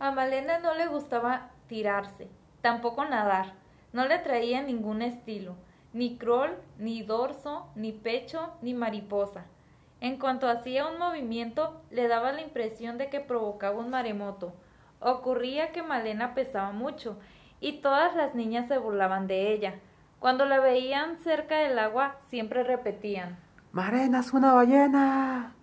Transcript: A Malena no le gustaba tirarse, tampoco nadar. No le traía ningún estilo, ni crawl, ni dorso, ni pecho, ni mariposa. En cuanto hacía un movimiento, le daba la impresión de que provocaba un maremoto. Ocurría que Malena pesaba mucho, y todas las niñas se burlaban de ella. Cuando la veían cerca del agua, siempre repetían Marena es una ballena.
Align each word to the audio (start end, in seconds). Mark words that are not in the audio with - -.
A 0.00 0.10
Malena 0.10 0.58
no 0.58 0.74
le 0.74 0.86
gustaba 0.86 1.50
tirarse, 1.68 2.28
tampoco 2.62 3.04
nadar. 3.04 3.52
No 3.92 4.06
le 4.06 4.18
traía 4.18 4.62
ningún 4.62 5.02
estilo, 5.02 5.56
ni 5.92 6.16
crawl, 6.16 6.56
ni 6.78 7.02
dorso, 7.02 7.68
ni 7.74 7.92
pecho, 7.92 8.54
ni 8.62 8.72
mariposa. 8.72 9.44
En 10.00 10.18
cuanto 10.18 10.48
hacía 10.48 10.86
un 10.86 10.98
movimiento, 10.98 11.82
le 11.90 12.08
daba 12.08 12.32
la 12.32 12.40
impresión 12.40 12.96
de 12.96 13.10
que 13.10 13.20
provocaba 13.20 13.78
un 13.78 13.90
maremoto. 13.90 14.54
Ocurría 15.00 15.70
que 15.70 15.82
Malena 15.82 16.34
pesaba 16.34 16.72
mucho, 16.72 17.18
y 17.60 17.82
todas 17.82 18.16
las 18.16 18.34
niñas 18.34 18.68
se 18.68 18.78
burlaban 18.78 19.26
de 19.26 19.52
ella. 19.52 19.74
Cuando 20.18 20.46
la 20.46 20.60
veían 20.60 21.18
cerca 21.18 21.58
del 21.58 21.78
agua, 21.78 22.16
siempre 22.30 22.64
repetían 22.64 23.38
Marena 23.72 24.20
es 24.20 24.32
una 24.32 24.52
ballena. 24.52 25.54